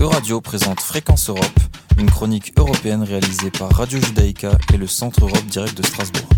[0.00, 1.58] Euradio présente Fréquence Europe,
[1.98, 6.28] une chronique européenne réalisée par Radio Judaïka et le Centre Europe Direct de Strasbourg.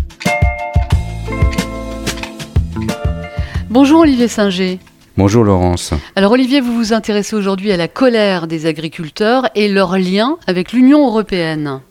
[3.69, 4.79] Bonjour Olivier Singer.
[5.15, 5.93] Bonjour Laurence.
[6.15, 10.73] Alors Olivier, vous vous intéressez aujourd'hui à la colère des agriculteurs et leur lien avec
[10.73, 11.81] l'Union européenne.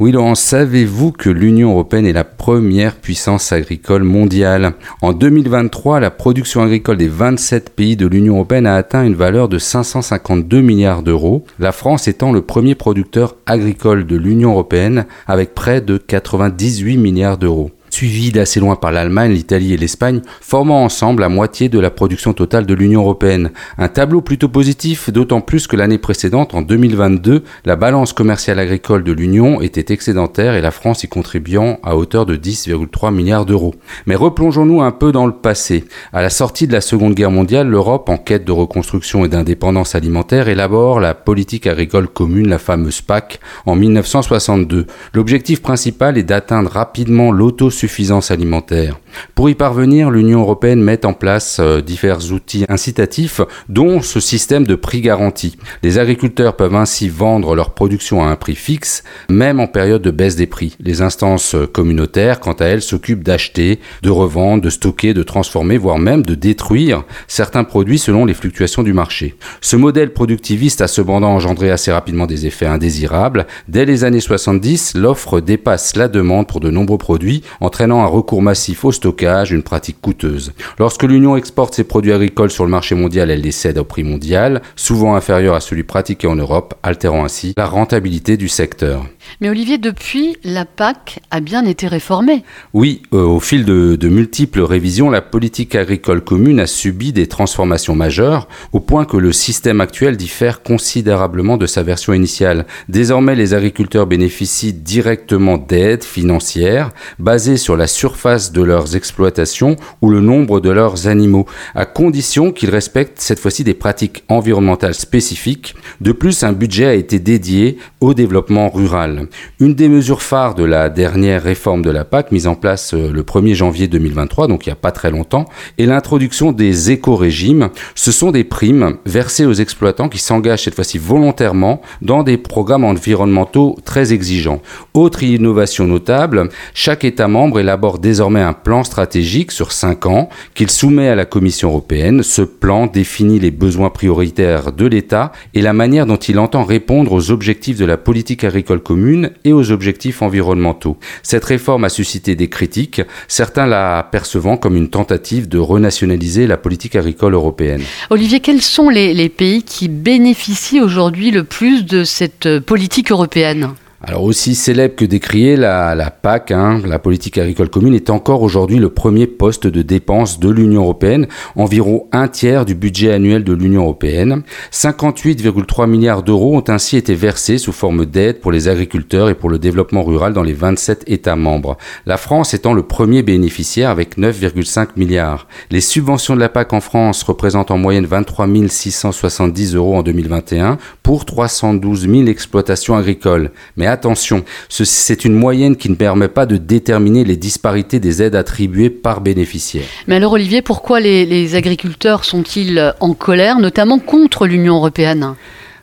[0.00, 4.72] Oui Laurence, savez-vous que l'Union européenne est la première puissance agricole mondiale?
[5.02, 9.48] En 2023, la production agricole des 27 pays de l'Union européenne a atteint une valeur
[9.48, 15.54] de 552 milliards d'euros, la France étant le premier producteur agricole de l'Union européenne avec
[15.54, 21.20] près de 98 milliards d'euros suivi d'assez loin par l'Allemagne, l'Italie et l'Espagne, formant ensemble
[21.20, 23.52] la moitié de la production totale de l'Union européenne.
[23.78, 29.04] Un tableau plutôt positif, d'autant plus que l'année précédente, en 2022, la balance commerciale agricole
[29.04, 33.76] de l'Union était excédentaire et la France y contribuant à hauteur de 10,3 milliards d'euros.
[34.06, 35.84] Mais replongeons-nous un peu dans le passé.
[36.12, 39.94] À la sortie de la Seconde Guerre mondiale, l'Europe, en quête de reconstruction et d'indépendance
[39.94, 44.86] alimentaire, élabore la politique agricole commune, la fameuse PAC, en 1962.
[45.12, 48.98] L'objectif principal est d'atteindre rapidement l'autosuffisance suffisance alimentaire.
[49.34, 54.66] Pour y parvenir, l'Union européenne met en place euh, divers outils incitatifs, dont ce système
[54.66, 55.58] de prix garanti.
[55.82, 60.10] Les agriculteurs peuvent ainsi vendre leur production à un prix fixe, même en période de
[60.10, 60.78] baisse des prix.
[60.80, 65.76] Les instances euh, communautaires, quant à elles, s'occupent d'acheter, de revendre, de stocker, de transformer,
[65.76, 69.34] voire même de détruire certains produits selon les fluctuations du marché.
[69.60, 73.46] Ce modèle productiviste a cependant engendré assez rapidement des effets indésirables.
[73.68, 77.42] Dès les années 70, l'offre dépasse la demande pour de nombreux produits,
[77.74, 80.52] entraînant un recours massif au stockage, une pratique coûteuse.
[80.78, 84.04] Lorsque l'Union exporte ses produits agricoles sur le marché mondial, elle les cède au prix
[84.04, 89.04] mondial, souvent inférieur à celui pratiqué en Europe, altérant ainsi la rentabilité du secteur.
[89.40, 92.44] Mais Olivier, depuis, la PAC a bien été réformée.
[92.72, 97.26] Oui, euh, au fil de, de, multiples révisions, la politique agricole commune a subi des
[97.26, 102.66] transformations majeures, au point que le système actuel diffère considérablement de sa version initiale.
[102.88, 110.10] Désormais, les agriculteurs bénéficient directement d'aides financières basées sur la surface de leurs exploitations ou
[110.10, 115.74] le nombre de leurs animaux, à condition qu'ils respectent cette fois-ci des pratiques environnementales spécifiques.
[116.00, 119.13] De plus, un budget a été dédié au développement rural.
[119.60, 123.10] Une des mesures phares de la dernière réforme de la PAC, mise en place euh,
[123.12, 125.46] le 1er janvier 2023, donc il n'y a pas très longtemps,
[125.78, 127.70] est l'introduction des éco-régimes.
[127.94, 132.84] Ce sont des primes versées aux exploitants qui s'engagent cette fois-ci volontairement dans des programmes
[132.84, 134.60] environnementaux très exigeants.
[134.94, 140.70] Autre innovation notable, chaque État membre élabore désormais un plan stratégique sur 5 ans qu'il
[140.70, 142.22] soumet à la Commission européenne.
[142.22, 147.12] Ce plan définit les besoins prioritaires de l'État et la manière dont il entend répondre
[147.12, 149.03] aux objectifs de la politique agricole commune
[149.44, 150.96] et aux objectifs environnementaux.
[151.22, 156.56] Cette réforme a suscité des critiques, certains la percevant comme une tentative de renationaliser la
[156.56, 157.82] politique agricole européenne.
[158.10, 163.70] Olivier, quels sont les, pays qui bénéficient aujourd'hui le plus de cette politique européenne?
[164.06, 168.76] Alors aussi célèbre que décriée, la, PAC, hein, la politique agricole commune, est encore aujourd'hui
[168.76, 171.26] le premier poste de dépense de l'Union européenne,
[171.56, 174.42] environ un tiers du budget annuel de l'Union européenne.
[174.72, 179.48] 58,3 milliards d'euros ont ainsi été versés sous forme d'aide pour les agriculteurs et pour
[179.48, 181.78] le développement rural dans les 27 États membres.
[182.04, 185.48] La France étant le premier bénéficiaire avec 9,5 milliards.
[185.70, 190.76] Les subventions de la PAC en France représentent en moyenne 23 670 euros en 2021
[191.02, 193.50] pour 312 000 exploitations agricoles.
[193.76, 198.34] Mais attention, c'est une moyenne qui ne permet pas de déterminer les disparités des aides
[198.34, 199.86] attribuées par bénéficiaire.
[200.06, 205.34] Mais alors Olivier, pourquoi les, agriculteurs sont-ils en colère, notamment contre l'Union européenne?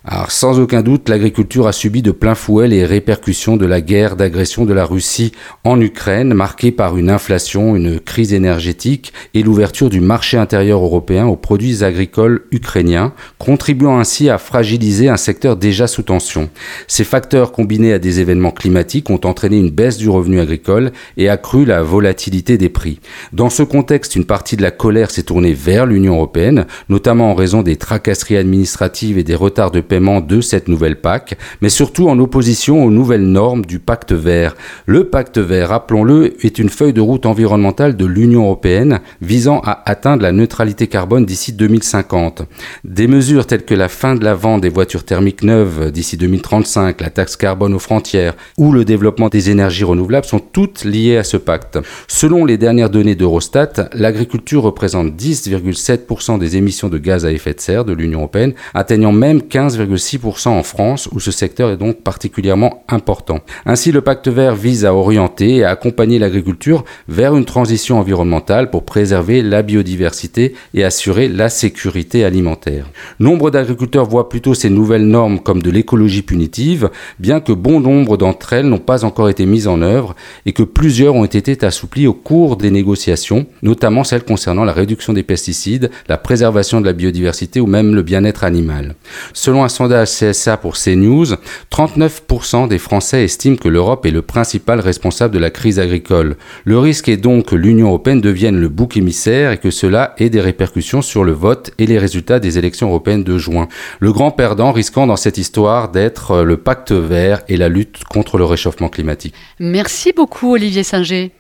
[0.04, 4.16] Alors, sans aucun doute, l'agriculture a subi de plein fouet les répercussions de la guerre
[4.16, 5.32] d'agression de la Russie
[5.64, 11.28] en Ukraine, marquée par une inflation, une crise énergétique et l'ouverture du marché intérieur européen
[11.28, 16.50] aux produits agricoles ukrainiens, contribuant ainsi à fragiliser un secteur déjà sous tension.
[16.88, 21.30] Ces facteurs combinés à des événements climatiques ont entraîné une baisse du revenu agricole et
[21.30, 23.00] accru la volatilité des prix.
[23.34, 27.36] Dans ce contexte, une partie de la colère s'est tournée vers l'Union européenne, notamment en
[27.36, 32.17] raison des tracasseries administratives et des retards de de cette nouvelle PAC, mais surtout en
[32.17, 34.55] opposition aux nouvelles normes du pacte vert.
[34.85, 39.84] Le pacte vert, rappelons-le, est une feuille de route environnementale de l'Union européenne visant à
[39.85, 42.43] atteindre la neutralité carbone d'ici 2050.
[42.85, 47.02] Des mesures telles que la fin de la vente des voitures thermiques neuves d'ici 2035,
[47.02, 51.26] la taxe carbone aux frontières ou le développement des énergies renouvelables sont toutes liées à
[51.26, 51.79] ce pacte.
[52.08, 57.59] Selon les dernières données d'Eurostat, l'agriculture représente 10,7% des émissions de gaz à effet de
[57.59, 62.02] serre de l'Union européenne, atteignant même 15 15,6% en France, où ce secteur est donc
[62.02, 63.40] particulièrement important.
[63.66, 68.70] Ainsi, le pacte vert vise à orienter et à accompagner l'agriculture vers une transition environnementale
[68.70, 72.88] pour préserver la biodiversité et assurer la sécurité alimentaire.
[73.20, 76.90] Nombre d'agriculteurs voient plutôt ces nouvelles normes comme de l'écologie punitive,
[77.20, 80.64] bien que bon nombre d'entre elles n'ont pas encore été mises en œuvre et que
[80.64, 85.92] plusieurs ont été assouplies au cours des négociations, notamment celles concernant la réduction des pesticides,
[86.08, 88.96] la préservation de la biodiversité ou même le bien-être animal.
[89.34, 91.26] Selon un sondage CSA pour CNews,
[91.72, 96.35] 39% des Français estiment que l'Europe est le principal responsable de la crise agricole.
[96.66, 100.29] Le risque est donc que l'Union européenne devienne le bouc émissaire et que cela ait
[100.29, 103.68] des répercussions sur le vote et les résultats des élections européennes de juin.
[104.00, 108.38] Le grand perdant risquant dans cette histoire d'être le pacte vert et la lutte contre
[108.38, 109.34] le réchauffement climatique.
[109.59, 111.32] Merci beaucoup Olivier Singer.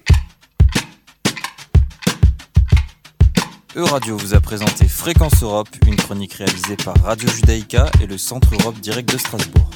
[3.75, 8.49] Euradio vous a présenté Fréquence Europe, une chronique réalisée par Radio Judaïka et le Centre
[8.59, 9.69] Europe Direct de Strasbourg.